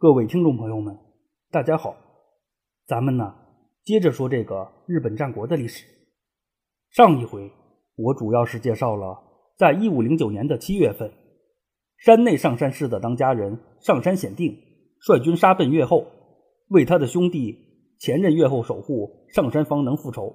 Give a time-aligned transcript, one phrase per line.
[0.00, 0.98] 各位听众朋友们，
[1.50, 1.94] 大家好，
[2.86, 3.34] 咱们呢
[3.84, 5.84] 接着说这个日本战国的历史。
[6.88, 7.52] 上一回
[7.96, 9.18] 我主要是介绍了，
[9.58, 11.12] 在一五零九年的七月份，
[11.98, 14.56] 山内上山氏的当家人上山显定
[15.00, 16.06] 率军杀奔越后，
[16.68, 17.54] 为他的兄弟
[17.98, 20.34] 前任越后守护上山方能复仇。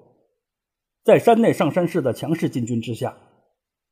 [1.03, 3.17] 在山内上山氏的强势进军之下，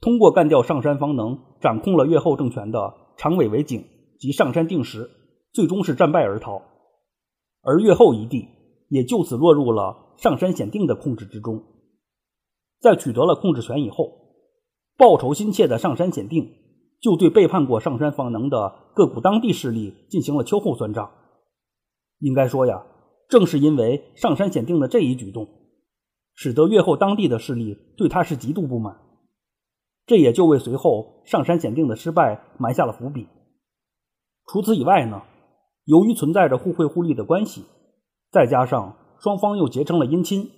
[0.01, 3.83] 通过干掉上山方能，掌控了越后政权的长尾为景
[4.19, 5.09] 及上山定时。
[5.53, 6.63] 最终是战败而逃，
[7.61, 8.49] 而越后一地
[8.89, 11.63] 也就此落入了上山显定的控制之中。
[12.79, 14.11] 在取得了控制权以后，
[14.97, 16.51] 报仇心切的上山显定
[16.99, 21.11] 就对背叛过上山方能的各股当地势力进行了秋后算账。
[22.17, 22.83] 应该说呀，
[23.29, 25.47] 正是因为上山显定的这一举动，
[26.33, 28.99] 使得越后当地的势力对他是极度不满，
[30.07, 33.27] 这也就为随后上山显定的失败埋下了伏笔。
[34.47, 35.21] 除此以外呢？
[35.85, 37.63] 由于存在着互惠互利的关系，
[38.31, 40.49] 再加上双方又结成了姻亲，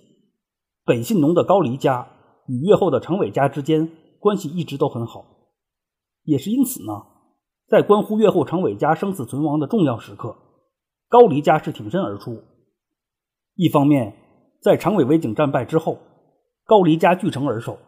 [0.84, 2.08] 北信农的高黎家
[2.46, 5.24] 与越后的长尾家之间关系一直都很好。
[6.22, 6.92] 也是因此呢，
[7.68, 10.36] 在关乎越后长尾家生死存亡的重要时刻，
[11.08, 12.42] 高黎家是挺身而出。
[13.54, 14.14] 一方面，
[14.60, 15.98] 在长尾围景战败之后，
[16.64, 17.78] 高黎家据城而守，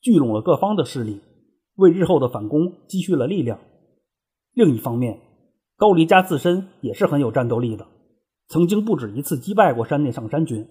[0.00, 1.20] 聚拢了各方的势力，
[1.76, 3.58] 为日后的反攻积蓄了力量；
[4.52, 5.20] 另一方面，
[5.82, 7.84] 高黎家自身也是很有战斗力的，
[8.46, 10.64] 曾经不止一次击败过山内上山军。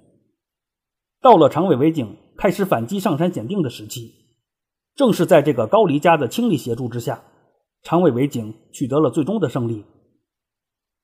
[1.21, 4.09] 到了长尾为景开始反击上山显定的时期，
[4.95, 7.21] 正是在这个高黎家的倾力协助之下，
[7.83, 9.83] 长尾为景取得了最终的胜利。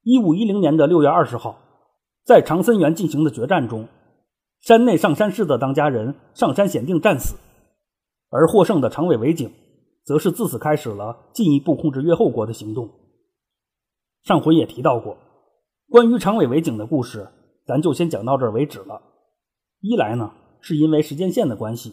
[0.04, 1.60] 一五一零年的六月二十号，
[2.24, 3.90] 在长森原进行的决战中，
[4.62, 7.36] 山内上山氏的当家人上山显定战死，
[8.30, 9.52] 而获胜的长尾为景
[10.06, 12.90] 则是自此开始了进一步控制越后国的行动。
[14.28, 15.16] 上回也提到过，
[15.90, 17.30] 关于长尾为景的故事，
[17.66, 19.02] 咱就先讲到这儿为止了。
[19.80, 21.92] 一来呢，是因为时间线的关系；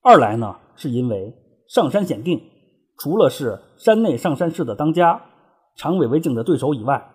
[0.00, 1.34] 二来呢，是因为
[1.68, 2.40] 上山显定
[2.96, 5.20] 除了是山内上山氏的当家
[5.76, 7.10] 长尾为景的对手以外，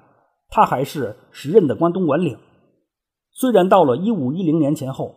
[0.50, 2.38] 他还是时任的关东管领。
[3.32, 5.16] 虽然到了一五一零年前后，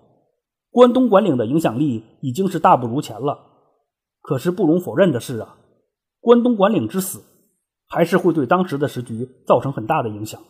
[0.70, 3.38] 关东管领的影响力已经是大不如前了，
[4.22, 5.58] 可是不容否认的是啊，
[6.18, 7.22] 关东管领之死。
[7.88, 10.40] 还是会对当时的时局造成很大的影响。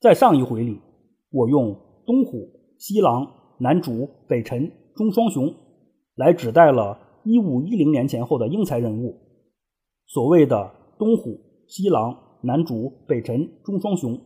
[0.00, 0.80] 在上一回里，
[1.30, 2.48] 我用东虎、
[2.78, 3.26] 西狼、
[3.60, 5.54] 南竹、北辰、中双雄
[6.14, 9.20] 来指代了一五一零年前后的英才人物。
[10.06, 14.18] 所谓的东虎、西狼、南竹、北辰、中双雄，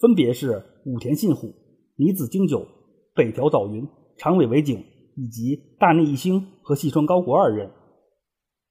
[0.00, 1.52] 分别是武田信虎、
[1.96, 2.66] 尼子经久、
[3.14, 3.86] 北条早云、
[4.16, 4.84] 长尾为景
[5.16, 7.70] 以及大内义兴和细川高国二人。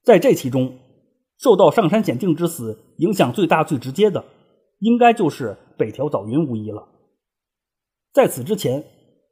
[0.03, 0.73] 在这其中。
[1.41, 4.23] 受到上山显定之死影响最大、最直接的，
[4.77, 6.87] 应该就是北条早云无疑了。
[8.13, 8.85] 在此之前，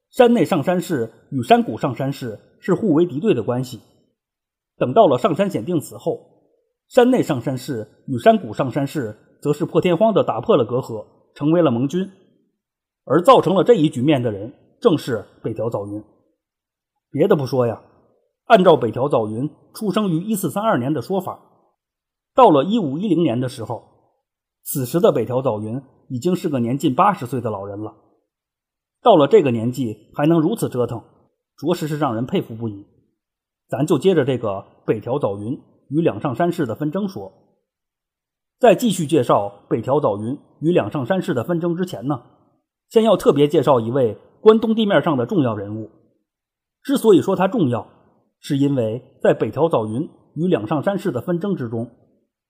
[0.09, 3.79] 山内上山氏与山谷上山氏是互为敌对的关系。
[4.77, 6.19] 等到了上山显定死后，
[6.87, 11.05] 山内上山氏与山谷上山氏则是破天荒的打破了隔阂，
[11.35, 12.09] 成为了盟军。
[13.05, 16.03] 而造成了这一局面的人，正是北条早云。
[17.11, 17.83] 别的不说呀，
[18.45, 21.45] 按照北条早云出生于一四三二年的说法。
[22.35, 23.83] 到了一五一零年的时候，
[24.63, 27.95] 此时的北条早云已经是个年近八十岁的老人了。
[29.01, 31.01] 到了这个年纪还能如此折腾，
[31.57, 32.85] 着实是让人佩服不已。
[33.67, 37.31] 咱就接着这个北条早云与两上山氏的纷争说。
[38.59, 42.21] 在继续介绍北条早云与两上山氏的纷争之前呢，
[42.89, 45.89] 先要特别介绍一位关东地面上的重要人物。
[46.83, 47.87] 之所以说他重要，
[48.39, 51.89] 是因为在北条早云与两上山氏的纷争之中。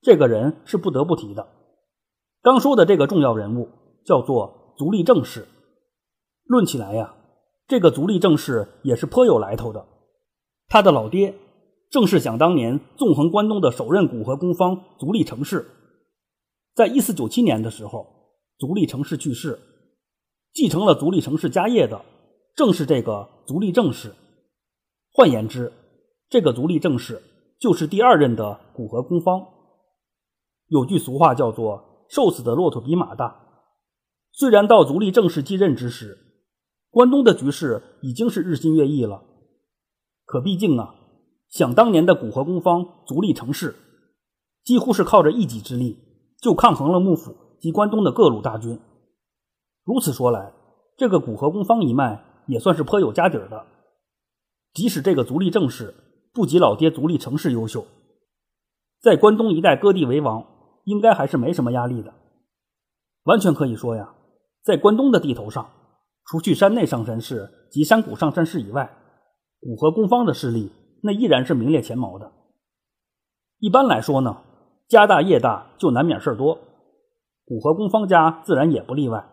[0.02, 1.48] 这个人是不得不提的。
[2.42, 3.70] 刚说的这个重要人物
[4.06, 5.48] 叫做足利政氏。
[6.46, 7.16] 论起来呀，
[7.68, 9.86] 这个足利政氏也是颇有来头的。
[10.68, 11.36] 他的老爹
[11.90, 15.66] 正是想当年纵横关东的首任古河公方足利成氏。
[16.76, 18.08] 在一四九七年的时候，
[18.58, 19.59] 足利成氏去世，
[20.53, 22.02] 继承了足利成氏家业的
[22.56, 24.14] 正是这个足利政氏。
[25.12, 25.73] 换言之，
[26.29, 27.22] 这个足利政氏
[27.59, 29.46] 就是第二任的古河公方。
[30.70, 33.48] 有句俗话叫做“瘦死的骆驼比马大”。
[34.32, 36.18] 虽然到足利正式继任之时，
[36.92, 39.24] 关东的局势已经是日新月异了，
[40.26, 40.96] 可毕竟啊，
[41.50, 43.76] 想当年的古河公方足利成氏，
[44.64, 45.98] 几乎是靠着一己之力
[46.40, 48.80] 就抗衡了幕府及关东的各路大军。
[49.84, 50.54] 如此说来，
[50.96, 53.66] 这个古河公方一脉也算是颇有家底儿的。
[54.74, 55.96] 即使这个足利正氏
[56.32, 57.86] 不及老爹足利成氏优秀，
[59.02, 60.59] 在关东一带割地为王。
[60.90, 62.12] 应该还是没什么压力的。
[63.24, 64.16] 完全可以说呀，
[64.64, 65.70] 在关东的地头上，
[66.26, 68.90] 除去山内上山氏及山谷上山氏以外，
[69.62, 70.72] 古河公方的势力
[71.03, 72.32] 那依然是名列前茅的。
[73.59, 74.38] 一般来说呢，
[74.88, 76.58] 家大业大就难免事儿多，
[77.46, 79.30] 古河公方家自然也不例外。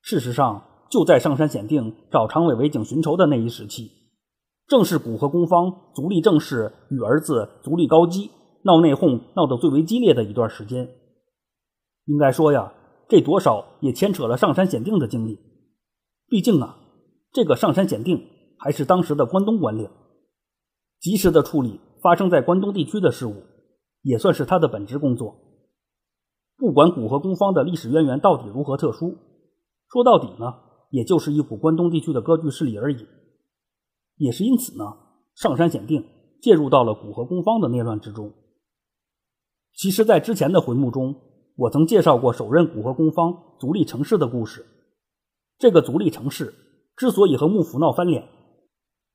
[0.00, 3.90] 事实上，就在上山显定找长尾为景寻仇的那一时期，
[4.68, 8.30] 正是古河公方足利正氏与儿子足利高基
[8.62, 10.88] 闹内讧闹得最为激烈的一段时间。
[12.06, 12.72] 应该说呀，
[13.08, 15.38] 这多少也牵扯了上山显定的经历。
[16.28, 16.78] 毕竟啊，
[17.32, 18.28] 这个上山显定
[18.58, 19.88] 还是当时的关东官令，
[21.00, 21.80] 及时的处理。
[22.02, 23.44] 发生在关东地区的事务，
[24.02, 25.36] 也算是他的本职工作。
[26.56, 29.16] 不管古河公方的历史渊源到底如何特殊，
[29.88, 30.52] 说到底呢，
[30.90, 33.06] 也就是一股关东地区的割据势力而已。
[34.16, 34.84] 也是因此呢，
[35.36, 36.04] 上山显定
[36.40, 38.32] 介入到了古河公方的内乱之中。
[39.74, 41.14] 其实，在之前的回目中，
[41.56, 44.64] 我曾介绍过首任古河公方足利成氏的故事。
[45.58, 46.54] 这个足利成氏
[46.96, 48.28] 之所以和幕府闹翻脸，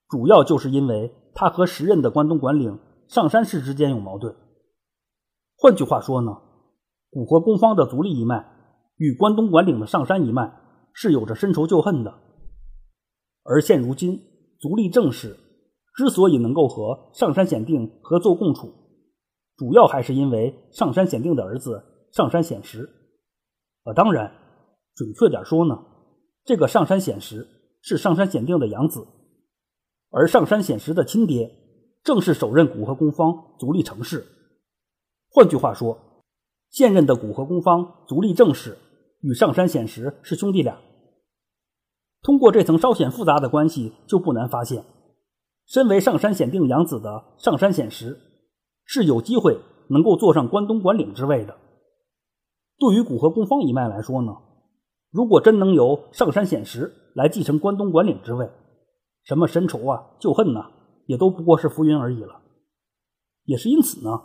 [0.10, 1.14] 主要就是因为。
[1.40, 4.36] 他和时任的关东管领上山氏之间有矛盾。
[5.56, 6.36] 换句话说呢，
[7.12, 8.44] 古河公方的足利一脉
[8.96, 10.52] 与关东管领的上山一脉
[10.94, 12.12] 是有着深仇旧恨的。
[13.44, 14.20] 而现如今，
[14.60, 15.38] 足利正氏
[15.96, 18.74] 之所以能够和上山显定合作共处，
[19.58, 21.84] 主要还是因为上山显定的儿子
[22.14, 22.88] 上山显实。
[23.84, 24.32] 呃，当然，
[24.96, 25.84] 准确点说呢，
[26.46, 27.48] 这个上山显实
[27.82, 29.08] 是上山显定的养子。
[30.10, 31.52] 而上山显实的亲爹，
[32.04, 34.26] 正是首任古河公方足利成氏。
[35.30, 36.24] 换句话说，
[36.70, 38.78] 现任的古河公方足利正氏
[39.22, 40.78] 与上山显实是兄弟俩。
[42.22, 44.86] 通过这层稍显复杂的关系，就不难发现，
[45.66, 48.18] 身为上山显定养子的上山显实，
[48.88, 51.56] 是有机会能够坐上关东管领之位的。
[52.80, 54.36] 对于古河公方一脉来说呢，
[55.12, 58.50] 如果真能由上山显实来继承关东管领之位，
[59.24, 60.72] 什么深仇啊、旧恨呐，
[61.06, 62.42] 也都不过是浮云而已了。
[63.44, 64.22] 也是因此呢，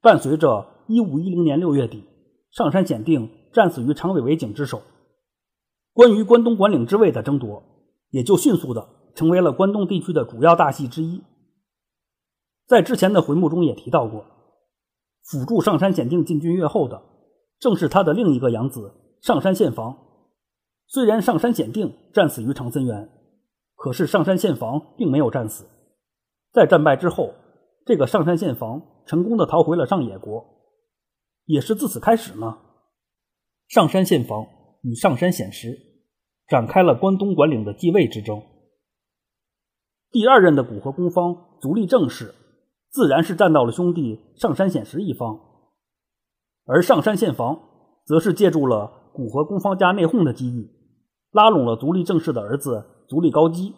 [0.00, 2.04] 伴随着一五一零年六月底
[2.50, 4.82] 上山显定战死于长尾为景之手，
[5.94, 7.62] 关于关东管领之位的争夺，
[8.10, 11.22] 也就迅速的成为了关东地区的主要大戏之一。
[12.66, 14.24] 在之前的回目中也提到过，
[15.24, 17.02] 辅助上山显定进军越后的，
[17.58, 19.96] 正是他的另一个养子上山宪房。
[20.86, 23.08] 虽然上山显定战死于长森原。
[23.74, 25.66] 可是上山宪房并没有战死，
[26.52, 27.34] 在战败之后，
[27.84, 30.44] 这个上山宪房成功的逃回了上野国，
[31.46, 32.58] 也是自此开始呢，
[33.66, 34.46] 上山宪房
[34.82, 35.76] 与上山显实
[36.46, 38.40] 展开了关东管领的继位之争。
[40.12, 42.32] 第二任的古河公方足利正氏，
[42.92, 45.40] 自然是站到了兄弟上山显实一方，
[46.66, 47.58] 而上山宪房
[48.04, 50.70] 则是借助了古河公方家内讧的机遇，
[51.30, 52.86] 拉拢了足利正氏的儿子。
[53.08, 53.74] 足利高基，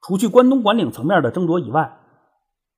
[0.00, 1.96] 除去关东管领层面的争夺以外，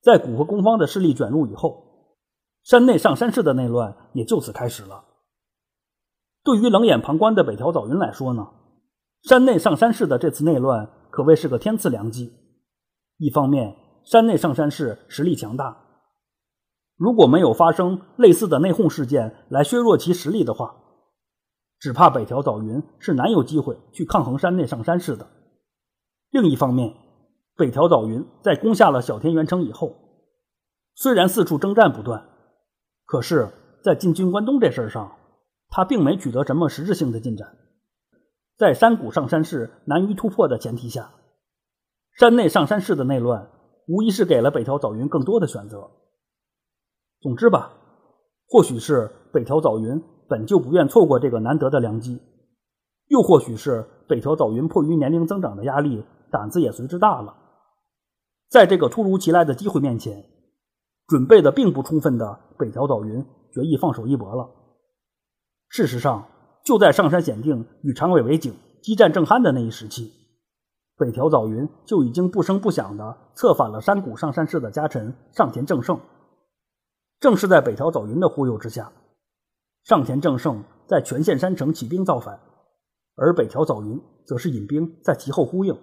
[0.02, 2.18] 在古河公方的势力卷入以后，
[2.64, 5.04] 山内上山氏的内乱也就此开始了。
[6.44, 8.46] 对于冷眼旁观的北条早云来说呢，
[9.22, 12.30] 山内上山氏的这次内乱可谓是个天赐良机。
[13.16, 13.74] 一方面，
[14.08, 15.84] 山内上山氏实力强大，
[16.96, 20.76] 如果没有发生类似的内讧事件来削弱其实力的话，
[21.78, 25.28] 只怕北条早云是难有机会去抗衡山内上山氏的。
[26.30, 26.94] 另一方面，
[27.54, 29.94] 北条早云在攻下了小田原城以后，
[30.94, 32.30] 虽然四处征战不断，
[33.04, 33.50] 可是，
[33.84, 35.18] 在进军关东这事儿上，
[35.68, 37.58] 他并没取得什么实质性的进展。
[38.56, 41.10] 在山谷上山氏难于突破的前提下，
[42.18, 43.50] 山内上山氏的内乱
[43.88, 45.90] 无疑是给了北条早云更多的选择。
[47.20, 47.72] 总之吧，
[48.46, 52.20] 或许是北条早云本就不愿错过这个难得的良机，
[53.08, 56.04] 又或许是北条早云迫于年龄增长的压力。
[56.30, 57.34] 胆子也随之大了，
[58.50, 60.26] 在这个突如其来的机会面前，
[61.06, 64.46] 准备的并不充分的北条早云决意放手一搏了。
[65.70, 66.28] 事实上，
[66.66, 70.12] 就在上山显定与长尾为景激战正酣的那一时期，
[70.98, 76.00] 北条早云就已经不声不响的策反了山谷上山氏的家臣上田正胜。
[77.20, 78.92] 正是在北条早云的忽悠之下，
[79.84, 82.40] 上田正胜在全县山城起兵造反，
[83.14, 85.78] 而北条早云则是引兵在其后呼应。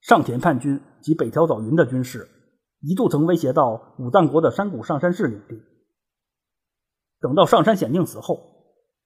[0.00, 2.28] 上田叛军及北条早云的军事，
[2.80, 5.60] 一度曾威胁到武藏国的山谷上山氏领地。
[7.20, 8.40] 等到上山显定死后，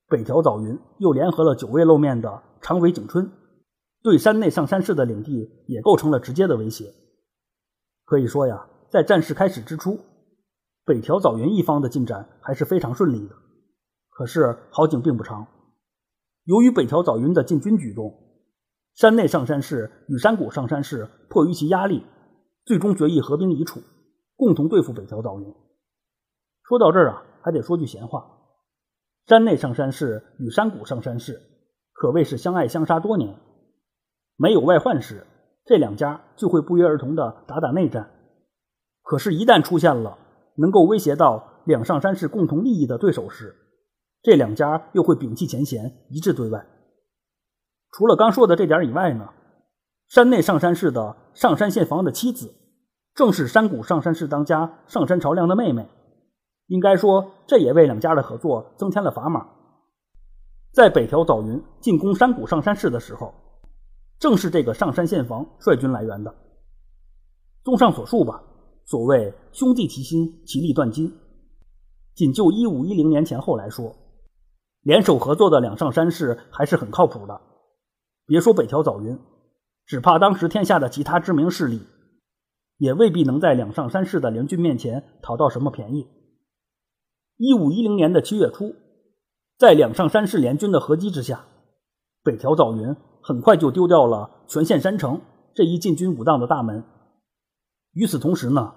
[0.09, 3.31] 北条早云又联合了久未露面的长尾景春，
[4.05, 6.93] 对山内上山氏的领地也构成了直接的威胁。
[8.05, 9.99] 可以说呀，在战事开始之初，
[10.85, 13.35] 北条早云一方的进展还是非常顺利的。
[14.11, 15.47] 可是好景并不长，
[16.45, 18.15] 由于北条早云的进军举动，
[18.95, 22.05] 山内上山氏与山谷上山氏迫于其压力，
[22.67, 23.81] 最终决议合兵一处，
[24.37, 25.55] 共同对付北条早云。
[26.63, 28.23] 说到这儿啊，还得说句闲话：
[29.27, 31.41] 山内上山氏与山谷上山氏
[31.95, 33.35] 可谓是相爱相杀多年，
[34.37, 35.27] 没有外患时，
[35.65, 38.11] 这两家就会不约而同的打打内战。
[39.03, 40.19] 可是，一旦出现了
[40.57, 43.55] 能够威胁到两上山氏共同利益的对手时，
[44.23, 46.67] 这两家又会摒弃前嫌，一致对外。
[47.93, 49.29] 除了刚说的这点以外呢，
[50.09, 52.53] 山内上山氏的上山宪房的妻子，
[53.15, 55.87] 正是山谷上山氏当家上山朝良的妹妹。
[56.69, 59.47] 应该说，这也为两家的合作增添了砝码。
[60.73, 63.35] 在北条早云进攻山谷上山氏的时候，
[64.19, 66.35] 正是这个上山现房率军来援的。
[67.63, 68.43] 综上所述吧，
[68.85, 71.13] 所谓兄弟齐心，其利断金。
[72.15, 73.95] 仅就一五一零年前后来说。
[74.83, 77.41] 联手合作的两上山氏还是很靠谱的，
[78.27, 79.19] 别说北条早云，
[79.87, 81.81] 只怕当时天下的其他知名势力，
[82.77, 86.07] 也未必能在两上山氏的联军面前讨到什么便宜。
[87.39, 88.75] 一五一零年的七月初，
[89.57, 91.47] 在两上山氏联军的合击之下，
[92.23, 92.95] 北条早云
[93.27, 95.19] 很快就丢掉了全县山城
[95.55, 96.85] 这一进军武当的大门。
[97.95, 98.75] 与此同时呢，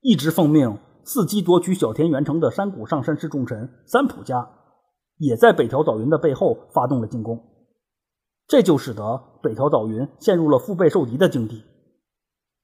[0.00, 4.48] 一直奉命伺机夺取小田原城的山谷上山氏重臣三浦家。
[5.16, 7.38] 也在北条早云的背后发动了进攻，
[8.46, 11.62] 这就使得北条早云陷入了腹背受敌的境地。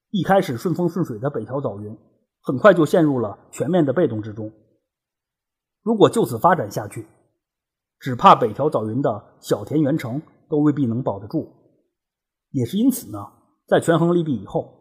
[0.09, 1.95] 一开始顺风顺水的北条早云，
[2.41, 4.51] 很快就陷入了全面的被动之中。
[5.83, 7.05] 如果就此发展下去，
[7.99, 11.47] 只怕北条早云的小田原城都未必能保得住。
[12.51, 13.19] 也是因此呢，
[13.67, 14.73] 在权衡利弊以后，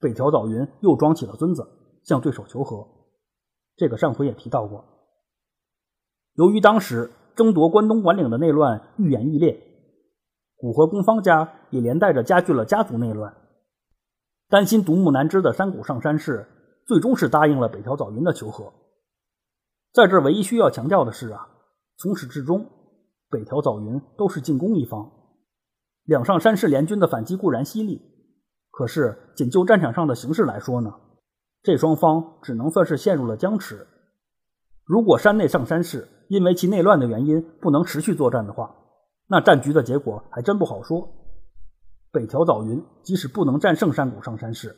[0.00, 1.66] 北条早云又装起了孙子，
[2.04, 2.86] 向对手求和。
[3.76, 4.84] 这个上回也提到过。
[6.34, 9.60] 由于当时，争夺关东管领的内乱愈演愈烈，
[10.56, 13.34] 古河公方家也连带着加剧了家族内乱。
[14.48, 16.46] 担心独木难支的山谷上山氏，
[16.86, 18.72] 最终是答应了北条早云的求和。
[19.92, 21.48] 在这唯一需要强调的是啊，
[21.96, 22.66] 从始至终，
[23.30, 25.10] 北条早云都是进攻一方。
[26.04, 28.00] 两上山氏联军的反击固然犀利，
[28.70, 30.94] 可是仅就战场上的形势来说呢，
[31.62, 33.86] 这双方只能算是陷入了僵持。
[34.84, 38.74] 如果山内上山氏因为其内乱的原因不能持续作战的话，
[39.26, 41.06] 那战局的结果还真不好说。
[42.10, 44.74] 北条早云即使不能战胜山谷上山氏，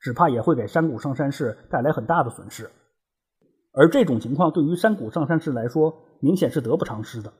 [0.00, 2.70] 只怕也会给山谷上山氏带来很大的损失。
[3.74, 7.30] 而这种情况对于山谷上山氏来说，明显是得不偿失的。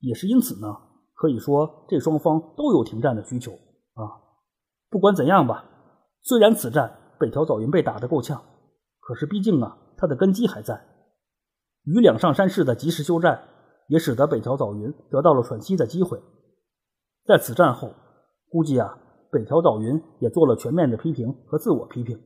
[0.00, 0.76] 也是因此呢，
[1.14, 3.52] 可以说这双方都有停战的需求
[3.94, 4.20] 啊。
[4.88, 5.64] 不管怎样吧，
[6.22, 8.42] 虽然此战北条早云被打得够呛，
[9.00, 10.86] 可是毕竟啊，他的根基还在。
[11.84, 13.48] 与两上山氏的及时休战，
[13.88, 16.20] 也使得北条早云得到了喘息的机会。
[17.24, 17.92] 在此战后，
[18.48, 18.98] 估计啊，
[19.30, 22.20] 北条早云也做了全面的批评和自我批评。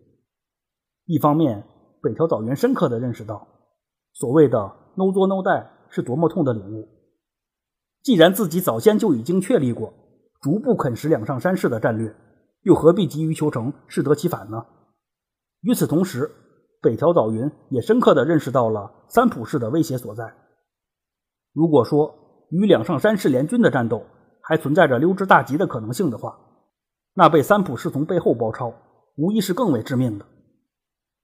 [1.07, 1.67] 一方面，
[2.01, 3.47] 北条早云深刻的认识到，
[4.13, 4.59] 所谓的
[4.97, 6.89] “no 作 no 带是多么痛的领悟。
[8.05, 9.95] 既然自己早先就已经确立过
[10.43, 12.15] 逐步啃食两上山氏的战略，
[12.61, 14.63] 又何必急于求成，适得其反呢？
[15.63, 16.31] 与此同时，
[16.83, 20.35] 北条早云也深刻地认识到了三浦氏的威胁所在。
[21.55, 22.15] 如果说
[22.51, 24.05] 与两上山氏联军的战斗
[24.43, 26.39] 还存在着溜之大吉的可能性的话，
[27.15, 28.71] 那被三浦氏从背后包抄，
[29.17, 30.27] 无疑是更为致命的。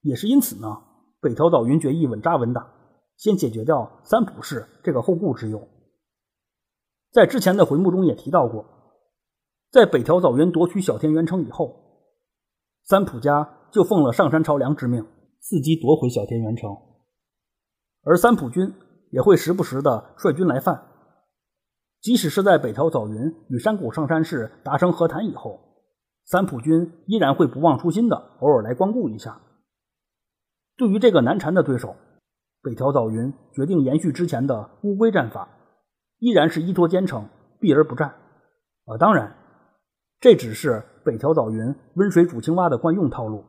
[0.00, 0.78] 也是因此呢，
[1.20, 2.66] 北条早云决意稳扎稳打，
[3.18, 5.60] 先解决掉三浦氏这个后顾之忧。
[7.12, 8.64] 在之前的回目中也提到过，
[9.70, 11.74] 在北条早云夺取小田原城以后，
[12.84, 15.06] 三浦家就奉了上山朝良之命。
[15.42, 16.76] 伺机夺回小田原城，
[18.02, 18.74] 而三浦军
[19.10, 20.86] 也会时不时的率军来犯。
[22.02, 25.58] 即使是在北条早云与山谷上山氏达成和谈以后，
[26.26, 29.40] 三浦军依然会不忘初心的偶尔来光顾一下。
[30.76, 31.96] 对于这个难缠的对手，
[32.62, 35.48] 北条早云决定延续之前的乌龟战法，
[36.20, 38.14] 依然是依托坚城，避而不战。
[38.86, 39.36] 啊，当然，
[40.20, 43.44] 这只是北条早云温水煮青蛙的惯用套路。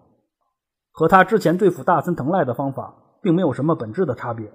[0.92, 4.52] 和他之前对付大森藤赖的方法并没有什么本质的差别，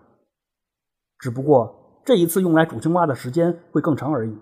[1.19, 4.39] 只不过这一次用来煮青蛙的时间会更长而已。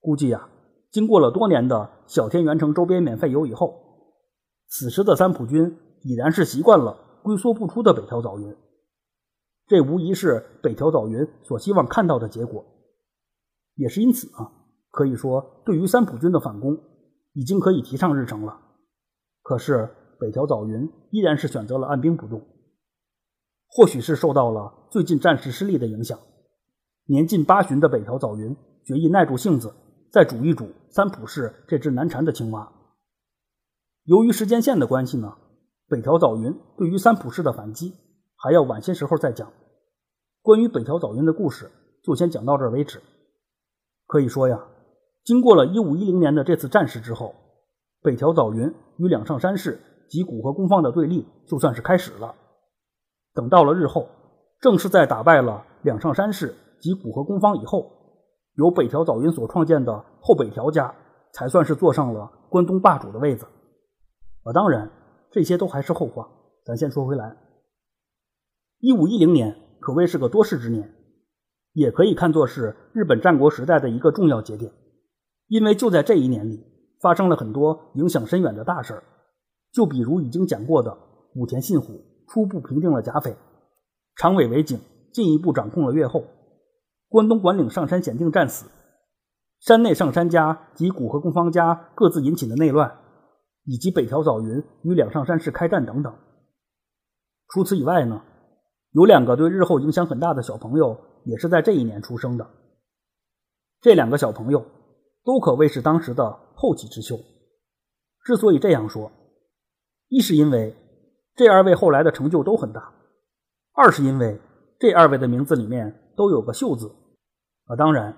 [0.00, 0.48] 估计呀，
[0.90, 3.74] 经过了多年的小田原城周边免费游以后，
[4.68, 8.56] 此时的三浦军已然是习惯了龟缩不出的北条早云。
[9.68, 12.64] 这无疑是北条早云所希望看到的结果，
[13.76, 14.50] 也是因此啊，
[14.90, 16.76] 可以说对于三浦军的反攻
[17.34, 18.58] 已经可以提上日程了。
[19.42, 19.94] 可是。
[20.20, 22.44] 北条早云依然是选择了按兵不动，
[23.68, 26.18] 或许是受到了最近战事失利的影响，
[27.04, 29.72] 年近八旬的北条早云决意耐住性子，
[30.10, 32.68] 再煮一煮三浦氏这只难缠的青蛙。
[34.06, 35.32] 由于时间线的关系呢，
[35.86, 37.94] 北条早云对于三浦氏的反击
[38.40, 39.52] 还要晚些时候再讲。
[40.42, 41.70] 关于北条早云的故事，
[42.02, 43.00] 就先讲到这儿为止。
[44.06, 44.64] 可以说呀，
[45.24, 47.34] 经过了一五一零年的这次战事之后，
[48.00, 49.78] 北条早云与两上山氏
[50.08, 52.34] 及古河公方的对立就算是开始了。
[53.34, 54.08] 等到了日后，
[54.60, 57.90] 正是在打败了两上山氏及古河公方以后，
[58.54, 60.94] 由北条早云所创建的后北条家
[61.32, 63.44] 才算是坐上了关东霸主的位子。
[64.44, 64.90] 啊，当然，
[65.30, 66.26] 这些都还是后话。
[66.64, 67.36] 咱先说回来，
[68.80, 70.94] 一五一零年可谓是个多事之年，
[71.72, 74.72] 也可以看作是日本战国时代的一个重要节点，
[75.48, 76.64] 因为就在这一年里，
[77.00, 79.02] 发生了很多影响深远的大事儿。
[79.72, 80.96] 就比如已经讲过的
[81.34, 83.36] 武田信虎初步平定了甲斐，
[84.16, 84.80] 长尾为景
[85.12, 86.24] 进一步掌控了越后，
[87.08, 88.70] 关东管领上山显定战死，
[89.60, 92.98] 山内上山家及古河公方家各自引起的内乱。
[93.70, 96.10] 以及北条早云与两上山氏开战等等。
[97.50, 98.22] 除此以外呢，
[98.98, 102.44] 有两个对日后影响很大的小朋友也是在这一年出生的。
[103.80, 104.64] 这两个小朋友
[105.24, 107.16] 都可谓是当时的后起之秀。
[108.24, 109.12] 之所以这样说，
[110.08, 110.74] 一是因为
[111.36, 112.92] 这二位后来的成就都很大，
[113.72, 114.40] 二是因为
[114.80, 116.90] 这二位的名字里面都有个“秀”字。
[117.66, 118.16] 啊，当然，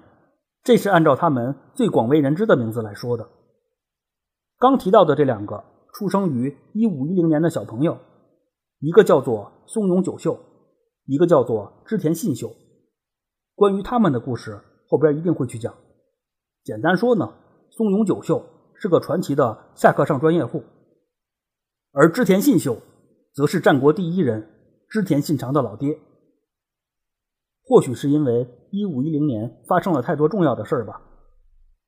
[0.62, 3.28] 这是按照他们最广为人知的名字来说的。
[4.58, 7.98] 刚提到的这两个出生于一五一零年的小朋友，
[8.78, 10.40] 一个叫做松永久秀，
[11.10, 12.54] 一个叫做织田信秀。
[13.56, 15.74] 关于他们的故事，后边一定会去讲。
[16.62, 17.34] 简单说呢，
[17.68, 18.40] 松永久秀
[18.76, 20.62] 是个传奇的下课上专业户，
[21.90, 22.78] 而织田信秀
[23.34, 24.48] 则是战国第一人
[24.88, 25.98] 织田信长的老爹。
[27.64, 31.02] 或许是因为一五一零年发生了太多重要的事儿吧，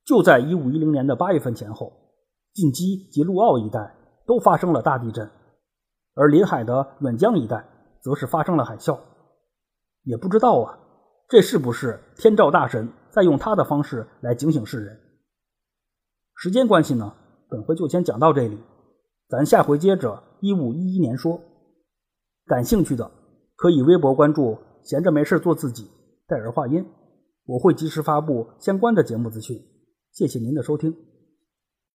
[0.05, 1.93] 就在一五一零年的八月份前后。
[2.53, 3.95] 近畿及陆奥一带
[4.27, 5.31] 都发生了大地震，
[6.15, 7.65] 而临海的远江一带
[8.03, 8.99] 则是发生了海啸。
[10.05, 10.79] 也不知道啊，
[11.29, 14.99] 这是不是天照大神在用他的方式来警醒世人？
[16.35, 17.15] 时间关系呢，
[17.49, 18.59] 本回就先讲到这里，
[19.29, 21.41] 咱下回接着一五一一年说。
[22.47, 23.09] 感兴趣的
[23.55, 25.89] 可以微博关注“闲着没事做自己”，
[26.27, 26.85] 戴尔话音，
[27.47, 29.57] 我会及时发布相关的节目资讯。
[30.11, 31.12] 谢谢您的收听。